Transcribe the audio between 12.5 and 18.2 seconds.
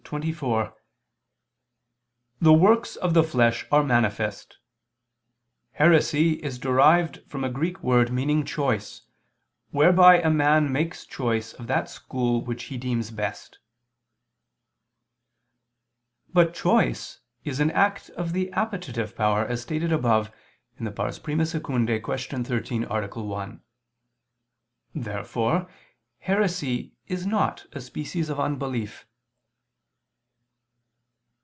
he deems best." But choice is an act